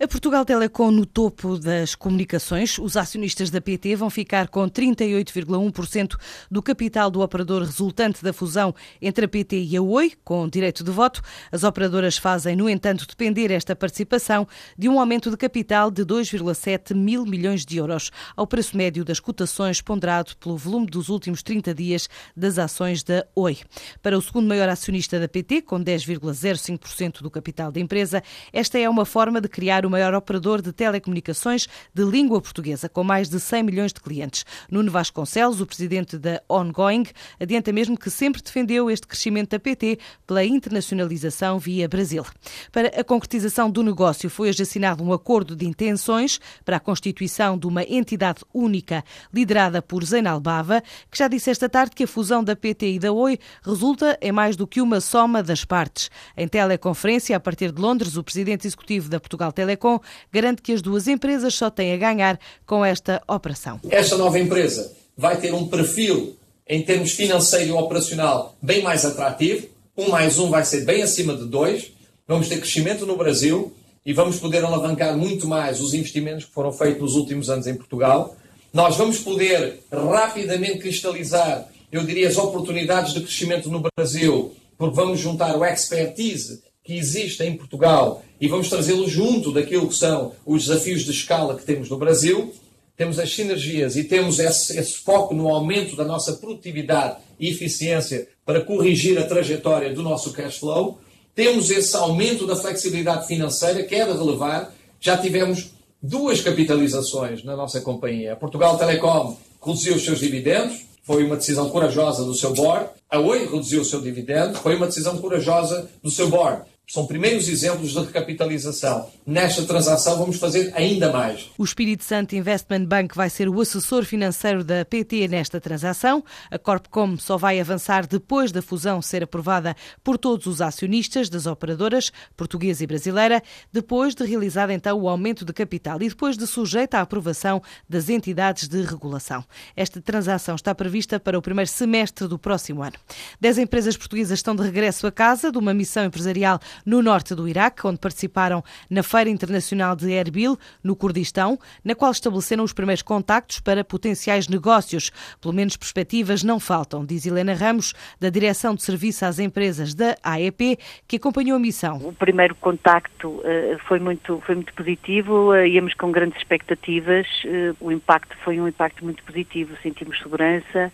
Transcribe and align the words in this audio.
A 0.00 0.08
Portugal 0.08 0.44
Telecom 0.44 0.90
no 0.90 1.06
topo 1.06 1.56
das 1.56 1.94
comunicações, 1.94 2.80
os 2.80 2.96
acionistas 2.96 3.48
da 3.48 3.60
PT 3.60 3.94
vão 3.94 4.10
ficar 4.10 4.48
com 4.48 4.68
38,1% 4.68 6.16
do 6.50 6.60
capital 6.60 7.08
do 7.08 7.20
operador 7.20 7.62
resultante 7.62 8.20
da 8.20 8.32
fusão 8.32 8.74
entre 9.00 9.26
a 9.26 9.28
PT 9.28 9.56
e 9.56 9.76
a 9.76 9.80
Oi, 9.80 10.12
com 10.24 10.48
direito 10.48 10.82
de 10.82 10.90
voto. 10.90 11.22
As 11.52 11.62
operadoras 11.62 12.18
fazem, 12.18 12.56
no 12.56 12.68
entanto, 12.68 13.06
depender 13.06 13.52
esta 13.52 13.76
participação 13.76 14.48
de 14.76 14.88
um 14.88 14.98
aumento 14.98 15.30
de 15.30 15.36
capital 15.36 15.92
de 15.92 16.04
2,7 16.04 16.92
mil 16.92 17.24
milhões 17.24 17.64
de 17.64 17.76
euros, 17.76 18.10
ao 18.36 18.48
preço 18.48 18.76
médio 18.76 19.04
das 19.04 19.20
cotações 19.20 19.80
ponderado 19.80 20.36
pelo 20.38 20.56
volume 20.56 20.86
dos 20.86 21.08
últimos 21.08 21.40
30 21.40 21.72
dias 21.72 22.08
das 22.36 22.58
ações 22.58 23.04
da 23.04 23.24
Oi. 23.36 23.58
Para 24.02 24.18
o 24.18 24.22
segundo 24.22 24.48
maior 24.48 24.68
acionista 24.68 25.20
da 25.20 25.28
PT, 25.28 25.62
com 25.62 25.78
10,05% 25.78 27.22
do 27.22 27.30
capital 27.30 27.70
da 27.70 27.78
empresa, 27.78 28.24
esta 28.52 28.76
é 28.76 28.88
uma 28.88 29.04
forma 29.04 29.40
de 29.40 29.48
criar 29.48 29.83
o 29.86 29.90
maior 29.90 30.14
operador 30.14 30.62
de 30.62 30.72
telecomunicações 30.72 31.66
de 31.92 32.04
língua 32.04 32.40
portuguesa, 32.40 32.88
com 32.88 33.04
mais 33.04 33.28
de 33.28 33.40
100 33.40 33.62
milhões 33.62 33.92
de 33.92 34.00
clientes. 34.00 34.44
Nuno 34.70 34.90
Vasconcelos, 34.90 35.60
o 35.60 35.66
presidente 35.66 36.18
da 36.18 36.42
Ongoing, 36.48 37.04
adianta 37.40 37.72
mesmo 37.72 37.98
que 37.98 38.10
sempre 38.10 38.42
defendeu 38.42 38.90
este 38.90 39.06
crescimento 39.06 39.50
da 39.50 39.58
PT 39.58 39.98
pela 40.26 40.44
internacionalização 40.44 41.58
via 41.58 41.88
Brasil. 41.88 42.24
Para 42.70 42.88
a 42.88 43.04
concretização 43.04 43.70
do 43.70 43.82
negócio, 43.82 44.30
foi 44.30 44.48
hoje 44.48 44.62
assinado 44.62 45.02
um 45.02 45.12
acordo 45.12 45.56
de 45.56 45.66
intenções 45.66 46.40
para 46.64 46.76
a 46.76 46.80
constituição 46.80 47.58
de 47.58 47.66
uma 47.66 47.82
entidade 47.82 48.40
única 48.52 49.04
liderada 49.32 49.82
por 49.82 50.04
Zainal 50.04 50.40
Bava, 50.40 50.82
que 51.10 51.18
já 51.18 51.28
disse 51.28 51.50
esta 51.50 51.68
tarde 51.68 51.94
que 51.94 52.04
a 52.04 52.06
fusão 52.06 52.42
da 52.42 52.56
PT 52.56 52.92
e 52.92 52.98
da 52.98 53.12
Oi 53.12 53.38
resulta 53.62 54.18
em 54.20 54.32
mais 54.32 54.56
do 54.56 54.66
que 54.66 54.80
uma 54.80 55.00
soma 55.00 55.42
das 55.42 55.64
partes. 55.64 56.10
Em 56.36 56.48
teleconferência, 56.48 57.36
a 57.36 57.40
partir 57.40 57.72
de 57.72 57.80
Londres, 57.80 58.16
o 58.16 58.24
presidente 58.24 58.66
executivo 58.66 59.08
da 59.08 59.20
Portugal 59.20 59.52
Telecom 59.52 59.73
Telecom 59.74 60.00
garante 60.32 60.62
que 60.62 60.72
as 60.72 60.80
duas 60.80 61.06
empresas 61.08 61.54
só 61.54 61.70
têm 61.70 61.92
a 61.92 61.96
ganhar 61.96 62.38
com 62.66 62.84
esta 62.84 63.22
operação. 63.28 63.80
Esta 63.90 64.16
nova 64.16 64.38
empresa 64.38 64.92
vai 65.16 65.36
ter 65.36 65.52
um 65.52 65.68
perfil 65.68 66.36
em 66.66 66.82
termos 66.82 67.12
financeiro 67.12 67.70
e 67.70 67.72
operacional 67.72 68.56
bem 68.62 68.82
mais 68.82 69.04
atrativo. 69.04 69.68
Um 69.96 70.08
mais 70.08 70.38
um 70.38 70.50
vai 70.50 70.64
ser 70.64 70.84
bem 70.84 71.02
acima 71.02 71.36
de 71.36 71.44
dois. 71.44 71.92
Vamos 72.26 72.48
ter 72.48 72.58
crescimento 72.58 73.04
no 73.04 73.16
Brasil 73.16 73.72
e 74.04 74.12
vamos 74.12 74.38
poder 74.38 74.64
alavancar 74.64 75.16
muito 75.16 75.46
mais 75.46 75.80
os 75.80 75.94
investimentos 75.94 76.44
que 76.44 76.52
foram 76.52 76.72
feitos 76.72 77.02
nos 77.02 77.14
últimos 77.14 77.50
anos 77.50 77.66
em 77.66 77.74
Portugal. 77.74 78.36
Nós 78.72 78.96
vamos 78.96 79.18
poder 79.18 79.80
rapidamente 79.92 80.78
cristalizar, 80.78 81.68
eu 81.92 82.02
diria, 82.04 82.28
as 82.28 82.36
oportunidades 82.36 83.14
de 83.14 83.20
crescimento 83.20 83.70
no 83.70 83.80
Brasil, 83.96 84.52
porque 84.76 84.96
vamos 84.96 85.20
juntar 85.20 85.56
o 85.56 85.64
expertise 85.64 86.60
que 86.84 86.96
existe 86.96 87.42
em 87.42 87.56
Portugal 87.56 88.22
e 88.38 88.46
vamos 88.46 88.68
trazê-lo 88.68 89.08
junto 89.08 89.50
daquilo 89.50 89.88
que 89.88 89.94
são 89.94 90.32
os 90.44 90.66
desafios 90.66 91.02
de 91.02 91.10
escala 91.10 91.56
que 91.56 91.64
temos 91.64 91.88
no 91.88 91.96
Brasil. 91.96 92.52
Temos 92.96 93.18
as 93.18 93.34
sinergias 93.34 93.96
e 93.96 94.04
temos 94.04 94.38
esse, 94.38 94.78
esse 94.78 94.98
foco 94.98 95.34
no 95.34 95.48
aumento 95.48 95.96
da 95.96 96.04
nossa 96.04 96.34
produtividade 96.34 97.16
e 97.40 97.48
eficiência 97.48 98.28
para 98.44 98.60
corrigir 98.60 99.18
a 99.18 99.24
trajetória 99.24 99.92
do 99.92 100.02
nosso 100.02 100.32
cash 100.32 100.58
flow. 100.58 101.00
Temos 101.34 101.70
esse 101.70 101.96
aumento 101.96 102.46
da 102.46 102.54
flexibilidade 102.54 103.26
financeira 103.26 103.82
que 103.82 103.94
é 103.94 104.04
de 104.04 104.12
relevar. 104.12 104.72
Já 105.00 105.16
tivemos 105.16 105.70
duas 106.00 106.40
capitalizações 106.40 107.42
na 107.42 107.56
nossa 107.56 107.80
companhia. 107.80 108.34
A 108.34 108.36
Portugal 108.36 108.76
Telecom 108.76 109.36
reduziu 109.64 109.96
os 109.96 110.04
seus 110.04 110.20
dividendos, 110.20 110.82
foi 111.02 111.24
uma 111.24 111.36
decisão 111.36 111.70
corajosa 111.70 112.24
do 112.24 112.34
seu 112.34 112.52
board. 112.52 112.90
A 113.10 113.18
Oi 113.18 113.46
reduziu 113.46 113.80
o 113.80 113.84
seu 113.84 114.00
dividendo, 114.00 114.58
foi 114.58 114.76
uma 114.76 114.86
decisão 114.86 115.16
corajosa 115.18 115.90
do 116.02 116.10
seu 116.10 116.28
board. 116.28 116.62
São 116.86 117.06
primeiros 117.06 117.48
exemplos 117.48 117.92
de 117.92 117.98
recapitalização. 117.98 119.10
Nesta 119.26 119.62
transação 119.62 120.18
vamos 120.18 120.36
fazer 120.36 120.70
ainda 120.76 121.10
mais. 121.10 121.50
O 121.56 121.64
Espírito 121.64 122.04
Santo 122.04 122.36
Investment 122.36 122.84
Bank 122.84 123.16
vai 123.16 123.30
ser 123.30 123.48
o 123.48 123.58
assessor 123.58 124.04
financeiro 124.04 124.62
da 124.62 124.84
PT 124.84 125.26
nesta 125.28 125.58
transação. 125.58 126.22
A 126.50 126.58
Corpcom 126.58 127.16
só 127.16 127.38
vai 127.38 127.58
avançar 127.58 128.06
depois 128.06 128.52
da 128.52 128.60
fusão 128.60 129.00
ser 129.00 129.22
aprovada 129.22 129.74
por 130.04 130.18
todos 130.18 130.46
os 130.46 130.60
acionistas 130.60 131.30
das 131.30 131.46
operadoras 131.46 132.12
portuguesa 132.36 132.84
e 132.84 132.86
brasileira, 132.86 133.42
depois 133.72 134.14
de 134.14 134.24
realizado 134.26 134.70
então 134.70 135.00
o 135.00 135.08
aumento 135.08 135.42
de 135.42 135.54
capital 135.54 136.02
e 136.02 136.08
depois 136.10 136.36
de 136.36 136.46
sujeita 136.46 136.98
à 136.98 137.00
aprovação 137.00 137.62
das 137.88 138.10
entidades 138.10 138.68
de 138.68 138.82
regulação. 138.82 139.42
Esta 139.74 140.02
transação 140.02 140.54
está 140.54 140.74
prevista 140.74 141.18
para 141.18 141.38
o 141.38 141.42
primeiro 141.42 141.70
semestre 141.70 142.28
do 142.28 142.38
próximo 142.38 142.82
ano. 142.82 142.96
Dez 143.40 143.56
empresas 143.56 143.96
portuguesas 143.96 144.38
estão 144.38 144.54
de 144.54 144.62
regresso 144.62 145.06
a 145.06 145.12
casa 145.12 145.50
de 145.50 145.56
uma 145.56 145.72
missão 145.72 146.04
empresarial 146.04 146.60
no 146.84 147.02
norte 147.02 147.34
do 147.34 147.48
Iraque, 147.48 147.86
onde 147.86 147.98
participaram 147.98 148.62
na 148.88 149.02
Feira 149.02 149.30
Internacional 149.30 149.96
de 149.96 150.10
Erbil, 150.12 150.58
no 150.82 150.96
Kurdistão, 150.96 151.58
na 151.84 151.94
qual 151.94 152.10
estabeleceram 152.10 152.64
os 152.64 152.72
primeiros 152.72 153.02
contactos 153.02 153.60
para 153.60 153.84
potenciais 153.84 154.48
negócios. 154.48 155.10
Pelo 155.40 155.54
menos 155.54 155.76
perspectivas 155.76 156.42
não 156.42 156.58
faltam, 156.58 157.04
diz 157.04 157.26
Helena 157.26 157.54
Ramos, 157.54 157.94
da 158.20 158.30
Direção 158.30 158.74
de 158.74 158.82
Serviço 158.82 159.24
às 159.24 159.38
Empresas 159.38 159.94
da 159.94 160.16
AEP, 160.22 160.78
que 161.06 161.16
acompanhou 161.16 161.56
a 161.56 161.60
missão. 161.60 161.96
O 161.98 162.12
primeiro 162.12 162.54
contacto 162.54 163.28
uh, 163.28 163.78
foi, 163.86 163.98
muito, 163.98 164.40
foi 164.46 164.54
muito 164.54 164.72
positivo, 164.74 165.52
uh, 165.52 165.66
íamos 165.66 165.94
com 165.94 166.10
grandes 166.10 166.38
expectativas, 166.38 167.26
uh, 167.44 167.76
o 167.80 167.90
impacto 167.92 168.36
foi 168.44 168.60
um 168.60 168.68
impacto 168.68 169.04
muito 169.04 169.22
positivo, 169.24 169.76
sentimos 169.82 170.18
segurança, 170.18 170.92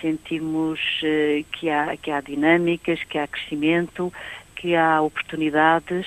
sentimos 0.00 0.80
que, 1.52 1.68
há, 1.68 1.96
que 1.96 2.10
há 2.10 2.20
dinâmicas, 2.20 3.02
que 3.04 3.18
há 3.18 3.26
crescimento, 3.26 4.12
que 4.60 4.76
há 4.76 5.00
oportunidades, 5.00 6.06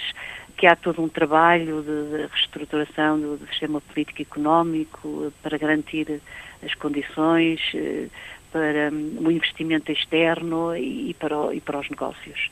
que 0.56 0.68
há 0.68 0.76
todo 0.76 1.02
um 1.02 1.10
trabalho 1.10 1.82
de, 1.82 2.28
reestruturação 2.28 3.20
do, 3.20 3.40
sistema 3.48 3.82
político 3.82 4.22
e 4.22 4.22
económico 4.22 5.26
eh, 5.26 5.32
para 5.42 5.58
garantir 5.58 6.22
as 6.64 6.76
condições 6.76 7.60
eh, 7.74 8.08
para 8.52 8.92
um, 8.92 9.28
o 9.28 9.32
investimento 9.32 9.92
externo 9.92 10.78
e 10.78 11.16
para, 11.16 11.36
o, 11.36 11.52
e 11.52 11.60
para 11.60 11.80
os 11.80 11.90
negócios. 11.90 12.52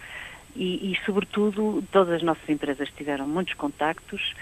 E, 0.56 0.92
e, 0.92 0.98
sobretudo, 1.06 1.84
todas 1.92 2.16
as 2.16 2.24
nossas 2.24 2.50
empresas 2.50 2.90
tiveram 2.98 3.28
muitos 3.28 3.54
contactos 3.54 4.34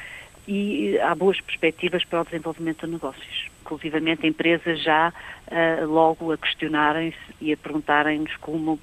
e 0.47 0.97
há 1.00 1.14
boas 1.14 1.40
perspectivas 1.41 2.06
para 2.06 2.22
o 2.22 2.24
desenvolvimento 2.24 2.86
de 2.86 2.94
negócios. 2.94 3.50
Inclusivamente, 3.62 4.26
empresas 4.26 4.81
já 4.81 5.09
uh, 5.12 5.86
logo 5.86 6.31
a 6.31 6.38
questionarem-se 6.38 7.36
e 7.41 7.53
a 7.53 7.58
perguntarem-nos 7.58 8.36
como 8.38 8.80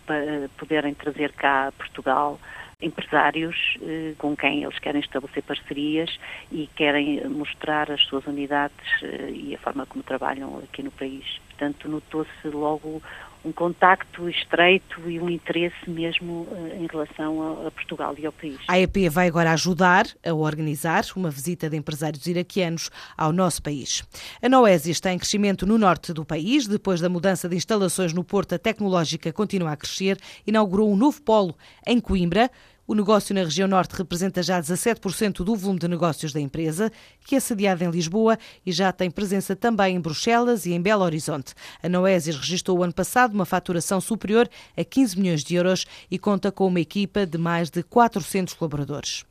poderem 0.59 0.95
trazer 0.95 1.33
cá 1.33 1.73
Portugal 1.77 2.39
empresários 2.81 3.57
eh, 3.81 4.15
com 4.19 4.37
quem 4.37 4.63
eles 4.63 4.79
querem 4.79 5.01
estabelecer 5.01 5.43
parcerias 5.43 6.19
e 6.53 6.67
querem 6.77 7.27
mostrar 7.27 7.91
as 7.91 8.03
suas 8.03 8.27
unidades 8.27 8.87
eh, 9.03 9.31
e 9.31 9.55
a 9.55 9.59
forma 9.59 9.87
como 9.87 10.05
trabalham 10.05 10.59
aqui 10.59 10.83
no 10.83 10.91
país. 10.91 11.25
Portanto, 11.49 11.89
notou-se 11.89 12.49
logo 12.49 13.03
um 13.47 13.53
contacto 13.53 14.29
estreito 14.29 15.09
e 15.09 15.21
um 15.21 15.31
interesse 15.31 15.89
mesmo 15.89 16.49
eh, 16.51 16.79
em 16.81 16.87
relação 16.87 17.67
a, 17.67 17.71
Portugal 17.71 18.15
e 18.19 18.27
ao 18.27 18.33
país. 18.33 18.59
A 18.67 18.79
EP 18.79 19.09
vai 19.09 19.29
agora 19.29 19.53
ajudar 19.53 20.07
a 20.27 20.35
organizar 20.35 21.05
uma 21.15 21.31
visita 21.31 21.71
de 21.71 21.77
empresários 21.77 22.27
iraquianos 22.27 22.91
ao 23.17 23.33
nosso 23.33 23.63
país. 23.63 24.03
A 24.43 24.49
Noésia 24.49 24.91
está 24.91 25.13
em 25.13 25.19
crescimento 25.19 25.65
no 25.65 25.79
norte 25.79 26.13
do 26.13 26.25
país. 26.25 26.67
Depois 26.67 27.01
da 27.01 27.09
mudança 27.09 27.49
de 27.49 27.55
instalações 27.55 28.13
no 28.13 28.25
Porto, 28.25 28.55
a 28.55 28.59
tecnológica 28.59 29.33
continua 29.33 29.73
a 29.73 29.77
crescer. 29.77 30.19
Inaugurou 30.45 30.91
um 30.91 30.97
novo 30.97 31.23
polo 31.23 31.57
em 31.87 32.01
Coimbra. 32.01 32.51
O 32.89 32.95
negócio 32.95 33.35
na 33.35 33.43
região 33.43 33.67
norte 33.67 33.97
representa 33.97 34.45
já 34.45 34.63
17% 34.63 35.43
do 35.43 35.57
volume 35.57 35.81
de 35.81 35.89
negócios 35.89 36.33
da 36.33 36.41
empresa, 36.41 36.93
que 37.25 37.35
é 37.35 37.41
sediada 37.41 37.85
em 37.85 37.91
Lisboa 37.91 38.39
e 38.65 38.71
já 38.71 38.93
tem 38.93 39.11
presença 39.11 39.57
também 39.57 39.97
em 39.97 40.01
Bruxelas 40.01 40.67
e 40.67 40.73
em 40.73 40.81
Belo 40.81 41.03
Horizonte. 41.03 41.53
A 41.83 41.89
Noésias 41.89 42.37
registrou 42.37 42.79
o 42.79 42.85
ano 42.85 42.95
passado 42.95 43.35
uma 43.35 43.45
faturação 43.45 44.01
superior 44.01 44.49
a 44.77 44.85
15 44.85 45.19
milhões 45.19 45.43
de 45.43 45.57
euros 45.57 45.85
e 46.09 46.17
conta 46.17 46.53
com 46.53 46.69
uma 46.69 46.79
equipa 46.79 47.27
de 47.27 47.37
mais 47.37 47.71
de 47.71 47.83
400 47.83 48.55
colaboradores. 48.55 49.27